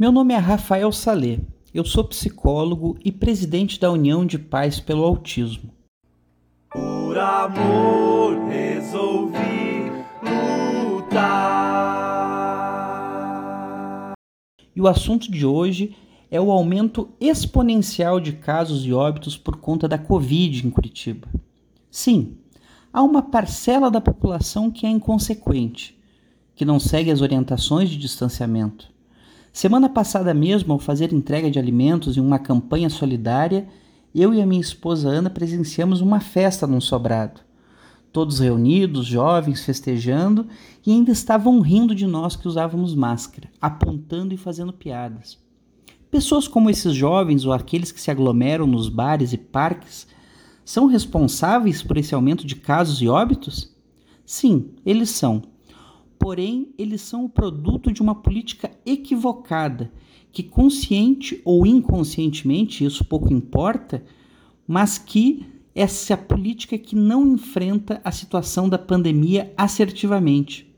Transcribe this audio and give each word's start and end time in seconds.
Meu 0.00 0.10
nome 0.10 0.32
é 0.32 0.38
Rafael 0.38 0.90
Salê. 0.92 1.40
Eu 1.74 1.84
sou 1.84 2.02
psicólogo 2.04 2.96
e 3.04 3.12
presidente 3.12 3.78
da 3.78 3.92
União 3.92 4.24
de 4.24 4.38
Pais 4.38 4.80
pelo 4.80 5.04
Autismo. 5.04 5.74
Por 6.72 7.18
amor 7.18 8.48
resolvi 8.48 9.92
lutar. 10.96 11.34
E 14.74 14.80
o 14.80 14.88
assunto 14.88 15.30
de 15.30 15.44
hoje 15.44 15.94
é 16.30 16.40
o 16.40 16.50
aumento 16.50 17.10
exponencial 17.20 18.18
de 18.18 18.32
casos 18.32 18.86
e 18.86 18.94
óbitos 18.94 19.36
por 19.36 19.58
conta 19.58 19.86
da 19.86 19.98
Covid 19.98 20.66
em 20.66 20.70
Curitiba. 20.70 21.28
Sim, 21.90 22.38
há 22.90 23.02
uma 23.02 23.20
parcela 23.20 23.90
da 23.90 24.00
população 24.00 24.70
que 24.70 24.86
é 24.86 24.88
inconsequente, 24.88 25.94
que 26.56 26.64
não 26.64 26.80
segue 26.80 27.10
as 27.10 27.20
orientações 27.20 27.90
de 27.90 27.98
distanciamento 27.98 28.98
Semana 29.52 29.88
passada 29.88 30.32
mesmo, 30.32 30.72
ao 30.72 30.78
fazer 30.78 31.12
entrega 31.12 31.50
de 31.50 31.58
alimentos 31.58 32.16
em 32.16 32.20
uma 32.20 32.38
campanha 32.38 32.88
solidária, 32.88 33.68
eu 34.14 34.32
e 34.32 34.40
a 34.40 34.46
minha 34.46 34.60
esposa 34.60 35.08
Ana 35.08 35.28
presenciamos 35.28 36.00
uma 36.00 36.20
festa 36.20 36.66
num 36.66 36.80
sobrado. 36.80 37.40
Todos 38.12 38.38
reunidos, 38.40 39.06
jovens, 39.06 39.64
festejando 39.64 40.46
e 40.84 40.92
ainda 40.92 41.12
estavam 41.12 41.60
rindo 41.60 41.94
de 41.94 42.06
nós 42.06 42.34
que 42.34 42.48
usávamos 42.48 42.94
máscara, 42.94 43.48
apontando 43.60 44.34
e 44.34 44.36
fazendo 44.36 44.72
piadas. 44.72 45.38
Pessoas 46.10 46.48
como 46.48 46.70
esses 46.70 46.92
jovens 46.94 47.44
ou 47.44 47.52
aqueles 47.52 47.92
que 47.92 48.00
se 48.00 48.10
aglomeram 48.10 48.66
nos 48.66 48.88
bares 48.88 49.32
e 49.32 49.38
parques 49.38 50.08
são 50.64 50.86
responsáveis 50.86 51.82
por 51.82 51.96
esse 51.96 52.14
aumento 52.14 52.46
de 52.46 52.56
casos 52.56 53.00
e 53.00 53.08
óbitos? 53.08 53.72
Sim, 54.24 54.70
eles 54.84 55.10
são 55.10 55.42
porém 56.20 56.68
eles 56.76 57.00
são 57.00 57.24
o 57.24 57.28
produto 57.30 57.90
de 57.90 58.02
uma 58.02 58.14
política 58.14 58.70
equivocada, 58.84 59.90
que 60.30 60.42
consciente 60.42 61.40
ou 61.46 61.66
inconscientemente, 61.66 62.84
isso 62.84 63.04
pouco 63.04 63.32
importa, 63.32 64.04
mas 64.68 64.98
que 64.98 65.46
essa 65.74 66.16
política 66.16 66.76
que 66.76 66.94
não 66.94 67.26
enfrenta 67.26 68.02
a 68.04 68.12
situação 68.12 68.68
da 68.68 68.78
pandemia 68.78 69.52
assertivamente. 69.56 70.70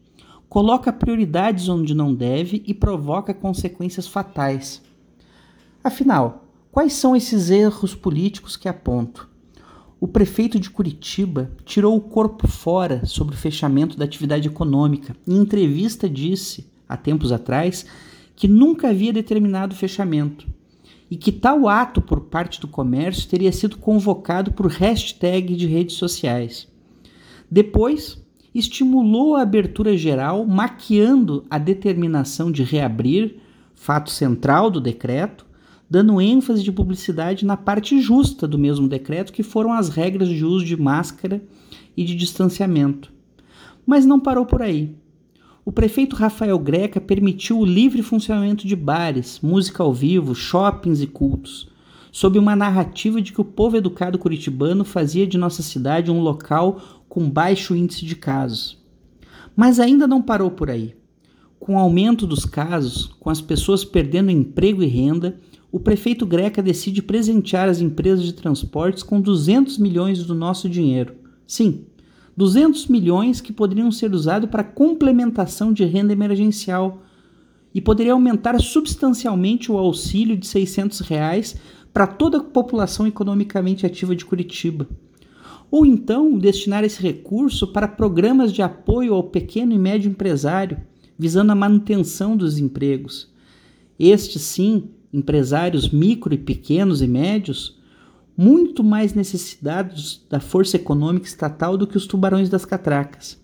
Coloca 0.49 0.93
prioridades 0.93 1.69
onde 1.69 1.93
não 1.93 2.15
deve 2.15 2.63
e 2.65 2.73
provoca 2.73 3.35
consequências 3.35 4.07
fatais. 4.07 4.81
Afinal, 5.83 6.47
quais 6.71 6.93
são 6.93 7.17
esses 7.17 7.51
erros 7.51 7.97
políticos 7.97 8.57
que 8.57 8.69
aponto? 8.69 9.32
O 10.03 10.09
prefeito 10.09 10.59
de 10.59 10.69
Curitiba 10.69 11.53
tirou 11.65 11.97
o 11.97 12.01
corpo 12.01 12.49
fora 12.49 13.07
sobre 13.07 13.37
o 13.37 13.39
fechamento 13.39 13.97
da 13.97 14.05
atividade 14.05 14.49
econômica. 14.49 15.15
Em 15.25 15.37
entrevista 15.37 16.11
disse, 16.11 16.67
há 16.89 16.97
tempos 16.97 17.31
atrás, 17.31 17.87
que 18.35 18.49
nunca 18.49 18.89
havia 18.89 19.13
determinado 19.13 19.77
o 19.77 19.79
fechamento 19.79 20.49
e 21.09 21.17
que 21.17 21.31
tal 21.31 21.69
ato 21.69 22.03
por 22.03 22.23
parte 22.23 22.61
do 22.61 22.67
comércio 22.67 23.29
teria 23.29 23.53
sido 23.53 23.79
convocado 23.79 24.51
por 24.51 24.67
hashtag 24.67 25.55
de 25.55 25.69
redes 25.69 25.95
sociais. 25.95 26.67
Depois, 27.49 28.21
estimulou 28.53 29.37
a 29.37 29.43
abertura 29.43 29.97
geral, 29.97 30.45
maquiando 30.45 31.47
a 31.49 31.59
determinação 31.59 32.51
de 32.51 32.65
reabrir, 32.65 33.37
fato 33.73 34.11
central 34.11 34.69
do 34.69 34.81
decreto, 34.81 35.47
dando 35.93 36.23
ênfase 36.23 36.63
de 36.63 36.73
publicidade 36.73 37.45
na 37.45 37.55
parte 37.55 38.01
justa 38.01 38.49
do 38.49 38.59
mesmo 38.59 38.89
decreto, 38.89 39.31
que 39.31 39.43
foram 39.43 39.75
as 39.75 39.91
regras 39.91 40.27
de 40.27 40.43
uso 40.43 40.65
de 40.65 40.75
máscara 40.75 41.45
e 41.95 42.03
de 42.03 42.15
distanciamento. 42.15 43.13
Mas 43.85 44.07
não 44.07 44.19
parou 44.19 44.47
por 44.47 44.63
aí. 44.63 44.97
O 45.67 45.71
prefeito 45.71 46.17
Rafael 46.17 46.59
Greca 46.59 46.99
permitiu 46.99 47.59
o 47.59 47.67
livre 47.67 48.01
funcionamento 48.01 48.67
de 48.67 48.75
bares, 48.75 49.39
música 49.43 49.83
ao 49.83 49.93
vivo, 49.93 50.35
shoppings 50.35 51.03
e 51.03 51.07
cultos, 51.07 51.69
sob 52.11 52.39
uma 52.39 52.57
narrativa 52.57 53.21
de 53.21 53.31
que 53.31 53.43
o 53.43 53.45
povo 53.45 53.77
educado 53.77 54.19
curitibano 54.19 54.87
fazia 54.87 55.27
de 55.27 55.37
nossa 55.37 55.63
cidade 55.63 56.11
um 56.11 56.23
local 56.23 56.81
com 57.07 57.29
baixo 57.29 57.77
índice 57.77 58.07
de 58.07 58.17
casos. 58.17 58.83
Mas 59.55 59.79
ainda 59.79 60.07
não 60.07 60.23
parou 60.23 60.51
por 60.51 60.71
aí. 60.71 60.95
Com 61.61 61.75
o 61.75 61.79
aumento 61.79 62.27
dos 62.27 62.47
casos, 62.47 63.15
com 63.21 63.29
as 63.29 63.43
pessoas 63.43 63.85
perdendo 63.85 64.31
emprego 64.31 64.83
e 64.83 64.87
renda, 64.87 65.39
o 65.73 65.81
prefeito 65.81 66.27
Greca 66.27 66.63
decide 66.63 67.01
presentear 67.01 67.67
as 67.67 67.81
empresas 67.81 68.27
de 68.27 68.35
transportes 68.35 69.03
com 69.03 69.19
200 69.19 69.79
milhões 69.79 70.23
do 70.23 70.35
nosso 70.35 70.69
dinheiro. 70.69 71.15
Sim, 71.47 71.87
200 72.37 72.89
milhões 72.89 73.41
que 73.41 73.55
poderiam 73.55 73.91
ser 73.91 74.13
usados 74.13 74.51
para 74.51 74.63
complementação 74.63 75.73
de 75.73 75.87
renda 75.87 76.13
emergencial 76.13 77.03
e 77.75 77.81
poderia 77.81 78.13
aumentar 78.13 78.61
substancialmente 78.61 79.73
o 79.73 79.79
auxílio 79.79 80.37
de 80.37 80.47
600 80.47 81.01
reais 81.01 81.57
para 81.91 82.07
toda 82.07 82.37
a 82.37 82.45
população 82.45 83.07
economicamente 83.07 83.87
ativa 83.87 84.15
de 84.15 84.27
Curitiba. 84.27 84.87
Ou 85.71 85.87
então 85.87 86.37
destinar 86.39 86.85
esse 86.85 87.03
recurso 87.03 87.67
para 87.67 87.89
programas 87.89 88.53
de 88.53 88.61
apoio 88.61 89.15
ao 89.15 89.25
pequeno 89.25 89.73
e 89.73 89.79
médio 89.79 90.11
empresário, 90.11 90.83
visando 91.19 91.53
a 91.53 91.55
manutenção 91.55 92.37
dos 92.37 92.59
empregos. 92.59 93.33
Este 93.99 94.39
sim 94.39 94.91
empresários 95.13 95.91
micro 95.91 96.33
e 96.33 96.39
pequenos 96.39 97.03
e 97.03 97.07
médios, 97.07 97.79
muito 98.37 98.83
mais 98.83 99.13
necessitados 99.13 100.25
da 100.31 100.41
força 100.41 100.77
econômica 100.77 101.27
estatal 101.27 101.77
do 101.77 101.87
que 101.87 101.97
os 101.97 102.07
tubarões 102.07 102.49
das 102.49 102.65
catracas. 102.65 103.39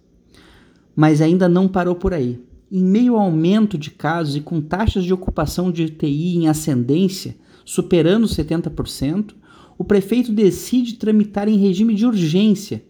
Mas 0.97 1.21
ainda 1.21 1.49
não 1.49 1.69
parou 1.69 1.95
por 1.95 2.15
aí. 2.15 2.41
Em 2.71 2.83
meio 2.83 3.15
ao 3.15 3.23
aumento 3.23 3.79
de 3.79 3.91
casos 3.91 4.37
e 4.37 4.41
com 4.41 4.61
taxas 4.61 5.05
de 5.05 5.13
ocupação 5.13 5.71
de 5.71 5.85
UTI 5.85 6.37
em 6.37 6.49
ascendência, 6.49 7.37
superando 7.65 8.27
70%, 8.27 9.35
o 9.77 9.85
prefeito 9.85 10.33
decide 10.33 10.95
tramitar 10.95 11.49
em 11.49 11.57
regime 11.57 11.95
de 11.95 12.05
urgência 12.05 12.83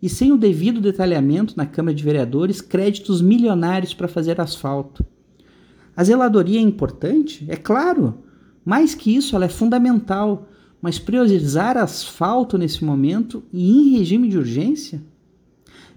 e 0.00 0.08
sem 0.08 0.30
o 0.30 0.36
devido 0.36 0.80
detalhamento 0.80 1.54
na 1.56 1.66
Câmara 1.66 1.94
de 1.94 2.04
Vereadores 2.04 2.60
créditos 2.60 3.20
milionários 3.20 3.92
para 3.92 4.06
fazer 4.06 4.40
asfalto. 4.40 5.04
A 5.98 6.04
zeladoria 6.04 6.60
é 6.60 6.62
importante? 6.62 7.44
É 7.48 7.56
claro. 7.56 8.18
Mais 8.64 8.94
que 8.94 9.16
isso, 9.16 9.34
ela 9.34 9.46
é 9.46 9.48
fundamental. 9.48 10.46
Mas 10.80 10.96
priorizar 10.96 11.76
asfalto 11.76 12.56
nesse 12.56 12.84
momento 12.84 13.42
e 13.52 13.68
em 13.68 13.98
regime 13.98 14.28
de 14.28 14.38
urgência? 14.38 15.02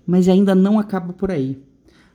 Mas 0.03 0.27
ainda 0.27 0.55
não 0.55 0.79
acaba 0.79 1.13
por 1.13 1.29
aí. 1.29 1.61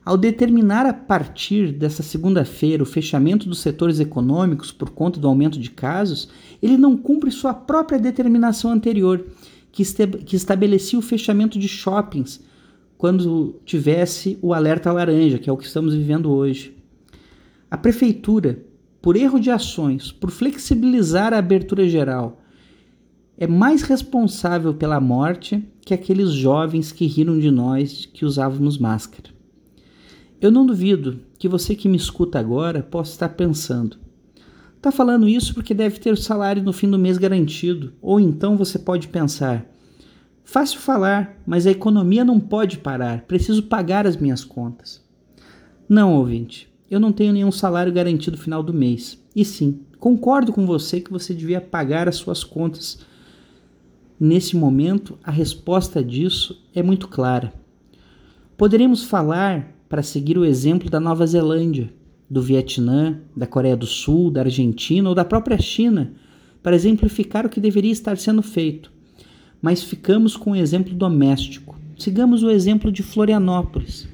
Ao 0.03 0.17
determinar 0.17 0.85
a 0.85 0.91
partir 0.91 1.71
dessa 1.71 2.03
segunda-feira 2.03 2.83
o 2.83 2.85
fechamento 2.85 3.47
dos 3.47 3.59
setores 3.59 4.01
econômicos 4.01 4.69
por 4.69 4.89
conta 4.89 5.17
do 5.17 5.27
aumento 5.29 5.57
de 5.57 5.71
casos, 5.71 6.27
ele 6.61 6.75
não 6.75 6.97
cumpre 6.97 7.31
sua 7.31 7.53
própria 7.53 7.97
determinação 7.97 8.69
anterior, 8.69 9.25
que, 9.71 9.85
que 10.25 10.35
estabelecia 10.35 10.99
o 10.99 11.01
fechamento 11.01 11.57
de 11.57 11.69
shoppings 11.69 12.43
quando 12.97 13.61
tivesse 13.63 14.37
o 14.41 14.53
alerta 14.53 14.91
laranja, 14.91 15.39
que 15.39 15.49
é 15.49 15.53
o 15.53 15.57
que 15.57 15.65
estamos 15.65 15.93
vivendo 15.95 16.29
hoje. 16.29 16.76
A 17.69 17.77
prefeitura, 17.77 18.63
por 19.01 19.17
erro 19.17 19.37
de 19.39 19.51
ações, 19.51 20.09
por 20.09 20.31
flexibilizar 20.31 21.33
a 21.33 21.37
abertura 21.37 21.87
geral, 21.87 22.41
é 23.37 23.45
mais 23.45 23.81
responsável 23.81 24.73
pela 24.73 25.01
morte 25.01 25.67
que 25.81 25.93
aqueles 25.93 26.31
jovens 26.31 26.93
que 26.93 27.05
riram 27.05 27.37
de 27.37 27.51
nós 27.51 28.05
que 28.05 28.23
usávamos 28.23 28.77
máscara. 28.77 29.29
Eu 30.39 30.49
não 30.49 30.65
duvido 30.65 31.19
que 31.37 31.49
você 31.49 31.75
que 31.75 31.89
me 31.89 31.97
escuta 31.97 32.39
agora 32.39 32.81
possa 32.81 33.11
estar 33.11 33.29
pensando: 33.29 33.97
está 34.77 34.89
falando 34.89 35.27
isso 35.27 35.53
porque 35.53 35.73
deve 35.73 35.99
ter 35.99 36.13
o 36.13 36.17
salário 36.17 36.63
no 36.63 36.71
fim 36.71 36.89
do 36.89 36.97
mês 36.97 37.17
garantido. 37.17 37.91
Ou 38.01 38.17
então 38.17 38.55
você 38.55 38.79
pode 38.79 39.09
pensar: 39.09 39.65
fácil 40.45 40.79
falar, 40.79 41.37
mas 41.45 41.67
a 41.67 41.71
economia 41.71 42.23
não 42.23 42.39
pode 42.39 42.77
parar, 42.77 43.23
preciso 43.23 43.63
pagar 43.63 44.07
as 44.07 44.15
minhas 44.15 44.45
contas. 44.45 45.05
Não, 45.89 46.13
ouvinte 46.13 46.66
eu 46.89 46.99
não 46.99 47.11
tenho 47.11 47.33
nenhum 47.33 47.51
salário 47.51 47.91
garantido 47.91 48.37
no 48.37 48.43
final 48.43 48.63
do 48.63 48.73
mês. 48.73 49.21
E 49.35 49.43
sim, 49.43 49.81
concordo 49.99 50.53
com 50.53 50.65
você 50.65 51.01
que 51.01 51.11
você 51.11 51.33
devia 51.33 51.59
pagar 51.59 52.07
as 52.07 52.15
suas 52.15 52.43
contas. 52.43 52.99
Nesse 54.19 54.55
momento, 54.55 55.17
a 55.23 55.31
resposta 55.31 56.03
disso 56.03 56.63
é 56.73 56.81
muito 56.81 57.07
clara. 57.07 57.53
Poderemos 58.57 59.03
falar, 59.03 59.75
para 59.87 60.01
seguir 60.01 60.37
o 60.37 60.45
exemplo 60.45 60.89
da 60.89 60.99
Nova 60.99 61.27
Zelândia, 61.27 61.93
do 62.29 62.41
Vietnã, 62.41 63.19
da 63.35 63.45
Coreia 63.45 63.77
do 63.77 63.85
Sul, 63.85 64.31
da 64.31 64.41
Argentina 64.41 65.07
ou 65.07 65.13
da 65.15 65.23
própria 65.23 65.57
China, 65.59 66.13
para 66.63 66.75
exemplificar 66.75 67.45
o 67.45 67.49
que 67.49 67.59
deveria 67.59 67.91
estar 67.91 68.17
sendo 68.17 68.41
feito. 68.41 68.91
Mas 69.61 69.83
ficamos 69.83 70.35
com 70.35 70.51
o 70.51 70.55
exemplo 70.55 70.93
doméstico. 70.93 71.77
Sigamos 71.97 72.43
o 72.43 72.49
exemplo 72.49 72.91
de 72.91 73.03
Florianópolis. 73.03 74.07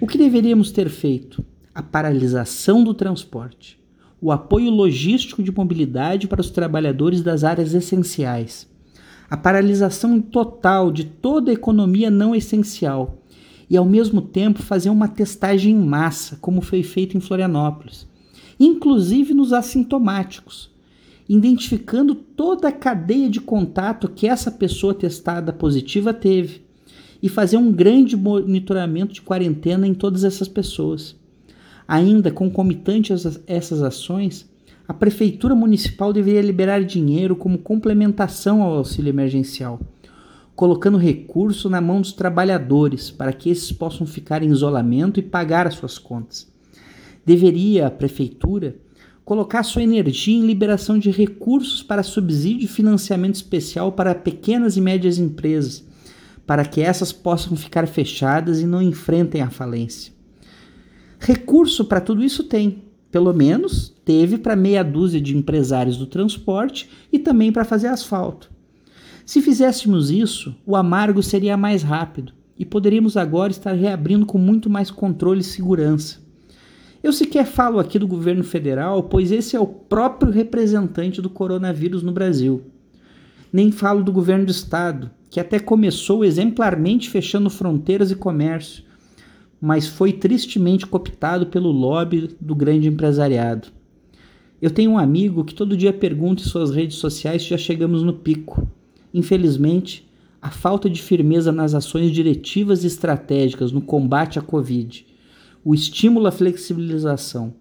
O 0.00 0.06
que 0.06 0.16
deveríamos 0.16 0.70
ter 0.70 0.88
feito? 0.88 1.44
A 1.78 1.82
paralisação 1.82 2.82
do 2.82 2.92
transporte, 2.92 3.78
o 4.20 4.32
apoio 4.32 4.68
logístico 4.68 5.44
de 5.44 5.52
mobilidade 5.52 6.26
para 6.26 6.40
os 6.40 6.50
trabalhadores 6.50 7.22
das 7.22 7.44
áreas 7.44 7.72
essenciais, 7.72 8.68
a 9.30 9.36
paralisação 9.36 10.20
total 10.20 10.90
de 10.90 11.04
toda 11.04 11.52
a 11.52 11.54
economia 11.54 12.10
não 12.10 12.34
essencial 12.34 13.22
e, 13.70 13.76
ao 13.76 13.84
mesmo 13.84 14.20
tempo, 14.20 14.60
fazer 14.60 14.90
uma 14.90 15.06
testagem 15.06 15.72
em 15.72 15.78
massa, 15.78 16.36
como 16.40 16.60
foi 16.60 16.82
feito 16.82 17.16
em 17.16 17.20
Florianópolis, 17.20 18.08
inclusive 18.58 19.32
nos 19.32 19.52
assintomáticos, 19.52 20.72
identificando 21.28 22.12
toda 22.12 22.66
a 22.66 22.72
cadeia 22.72 23.30
de 23.30 23.40
contato 23.40 24.08
que 24.08 24.26
essa 24.26 24.50
pessoa 24.50 24.94
testada 24.94 25.52
positiva 25.52 26.12
teve 26.12 26.62
e 27.22 27.28
fazer 27.28 27.56
um 27.56 27.70
grande 27.70 28.16
monitoramento 28.16 29.12
de 29.12 29.22
quarentena 29.22 29.86
em 29.86 29.94
todas 29.94 30.24
essas 30.24 30.48
pessoas. 30.48 31.16
Ainda 31.88 32.30
concomitante 32.30 33.14
a 33.14 33.16
essas 33.46 33.82
ações, 33.82 34.46
a 34.86 34.92
Prefeitura 34.92 35.54
Municipal 35.54 36.12
deveria 36.12 36.42
liberar 36.42 36.84
dinheiro 36.84 37.34
como 37.34 37.56
complementação 37.56 38.62
ao 38.62 38.74
auxílio 38.74 39.08
emergencial, 39.08 39.80
colocando 40.54 40.98
recurso 40.98 41.70
na 41.70 41.80
mão 41.80 42.02
dos 42.02 42.12
trabalhadores 42.12 43.10
para 43.10 43.32
que 43.32 43.48
esses 43.48 43.72
possam 43.72 44.06
ficar 44.06 44.42
em 44.42 44.50
isolamento 44.50 45.18
e 45.18 45.22
pagar 45.22 45.66
as 45.66 45.76
suas 45.76 45.98
contas. 45.98 46.46
Deveria 47.24 47.86
a 47.86 47.90
Prefeitura 47.90 48.76
colocar 49.24 49.62
sua 49.62 49.82
energia 49.82 50.38
em 50.38 50.46
liberação 50.46 50.98
de 50.98 51.10
recursos 51.10 51.82
para 51.82 52.02
subsídio 52.02 52.66
e 52.66 52.68
financiamento 52.68 53.36
especial 53.36 53.92
para 53.92 54.14
pequenas 54.14 54.76
e 54.76 54.80
médias 54.82 55.18
empresas, 55.18 55.86
para 56.46 56.66
que 56.66 56.82
essas 56.82 57.12
possam 57.12 57.56
ficar 57.56 57.86
fechadas 57.86 58.60
e 58.60 58.66
não 58.66 58.82
enfrentem 58.82 59.40
a 59.40 59.48
falência. 59.48 60.17
Recurso 61.18 61.84
para 61.84 62.00
tudo 62.00 62.24
isso 62.24 62.44
tem, 62.44 62.84
pelo 63.10 63.32
menos 63.32 63.94
teve 64.04 64.38
para 64.38 64.56
meia 64.56 64.82
dúzia 64.82 65.20
de 65.20 65.36
empresários 65.36 65.96
do 65.96 66.06
transporte 66.06 66.88
e 67.12 67.18
também 67.18 67.52
para 67.52 67.64
fazer 67.64 67.88
asfalto. 67.88 68.50
Se 69.26 69.42
fizéssemos 69.42 70.10
isso, 70.10 70.54
o 70.64 70.74
amargo 70.74 71.22
seria 71.22 71.56
mais 71.56 71.82
rápido 71.82 72.32
e 72.58 72.64
poderíamos 72.64 73.16
agora 73.16 73.50
estar 73.50 73.72
reabrindo 73.72 74.24
com 74.24 74.38
muito 74.38 74.70
mais 74.70 74.90
controle 74.90 75.40
e 75.40 75.44
segurança. 75.44 76.18
Eu 77.02 77.12
sequer 77.12 77.46
falo 77.46 77.78
aqui 77.78 77.98
do 77.98 78.08
governo 78.08 78.42
federal, 78.42 79.04
pois 79.04 79.30
esse 79.30 79.54
é 79.54 79.60
o 79.60 79.66
próprio 79.66 80.32
representante 80.32 81.22
do 81.22 81.30
coronavírus 81.30 82.02
no 82.02 82.10
Brasil. 82.10 82.62
Nem 83.52 83.70
falo 83.70 84.02
do 84.02 84.10
governo 84.10 84.46
do 84.46 84.50
estado, 84.50 85.10
que 85.30 85.38
até 85.38 85.60
começou 85.60 86.24
exemplarmente 86.24 87.08
fechando 87.08 87.50
fronteiras 87.50 88.10
e 88.10 88.16
comércio, 88.16 88.82
mas 89.60 89.86
foi 89.86 90.12
tristemente 90.12 90.86
cooptado 90.86 91.46
pelo 91.46 91.70
lobby 91.70 92.36
do 92.40 92.54
grande 92.54 92.88
empresariado. 92.88 93.68
Eu 94.60 94.70
tenho 94.70 94.92
um 94.92 94.98
amigo 94.98 95.44
que 95.44 95.54
todo 95.54 95.76
dia 95.76 95.92
pergunta 95.92 96.42
em 96.42 96.46
suas 96.46 96.70
redes 96.70 96.96
sociais 96.96 97.42
se 97.42 97.50
já 97.50 97.58
chegamos 97.58 98.02
no 98.02 98.12
pico. 98.12 98.66
Infelizmente, 99.14 100.08
a 100.40 100.50
falta 100.50 100.88
de 100.88 101.02
firmeza 101.02 101.50
nas 101.52 101.74
ações 101.74 102.10
diretivas 102.10 102.84
e 102.84 102.86
estratégicas 102.86 103.72
no 103.72 103.80
combate 103.80 104.38
à 104.38 104.42
Covid, 104.42 105.06
o 105.64 105.74
estímulo 105.74 106.26
à 106.26 106.32
flexibilização, 106.32 107.54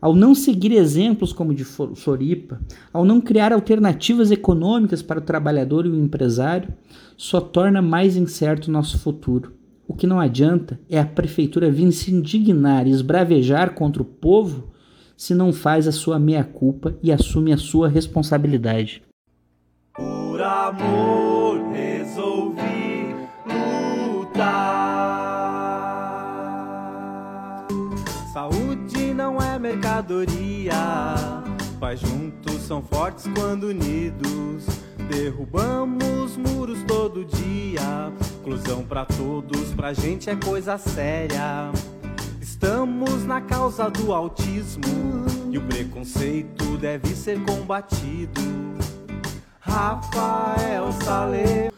ao 0.00 0.14
não 0.14 0.34
seguir 0.34 0.72
exemplos 0.72 1.32
como 1.32 1.52
o 1.52 1.54
de 1.54 1.64
Floripa, 1.64 2.60
ao 2.92 3.04
não 3.04 3.20
criar 3.20 3.52
alternativas 3.52 4.30
econômicas 4.30 5.00
para 5.00 5.20
o 5.20 5.22
trabalhador 5.22 5.86
e 5.86 5.90
o 5.90 5.96
empresário, 5.96 6.74
só 7.16 7.40
torna 7.40 7.80
mais 7.80 8.16
incerto 8.16 8.66
o 8.66 8.72
nosso 8.72 8.98
futuro. 8.98 9.52
O 9.86 9.94
que 9.94 10.06
não 10.06 10.20
adianta 10.20 10.80
é 10.88 10.98
a 10.98 11.04
prefeitura 11.04 11.70
vir 11.70 11.90
se 11.92 12.14
indignar 12.14 12.86
e 12.86 12.90
esbravejar 12.90 13.74
contra 13.74 14.02
o 14.02 14.04
povo 14.04 14.72
se 15.16 15.34
não 15.34 15.52
faz 15.52 15.86
a 15.86 15.92
sua 15.92 16.18
meia-culpa 16.18 16.96
e 17.02 17.12
assume 17.12 17.52
a 17.52 17.56
sua 17.56 17.88
responsabilidade. 17.88 19.02
Por 19.94 20.40
amor 20.40 21.60
resolvi. 21.72 23.14
Saúde 28.32 29.14
não 29.14 29.38
é 29.38 29.58
mercadoria. 29.58 31.32
Juntos 31.94 32.62
são 32.62 32.80
fortes 32.80 33.28
quando 33.34 33.64
unidos. 33.64 34.81
Derrubamos 35.12 36.38
muros 36.38 36.82
todo 36.84 37.22
dia. 37.22 38.10
Inclusão 38.40 38.82
para 38.82 39.04
todos, 39.04 39.70
pra 39.74 39.92
gente 39.92 40.30
é 40.30 40.34
coisa 40.34 40.78
séria. 40.78 41.70
Estamos 42.40 43.22
na 43.26 43.42
causa 43.42 43.90
do 43.90 44.14
autismo 44.14 44.82
e 45.50 45.58
o 45.58 45.62
preconceito 45.66 46.78
deve 46.78 47.14
ser 47.14 47.38
combatido. 47.44 48.40
Rafael 49.60 50.90
Salema. 51.04 51.71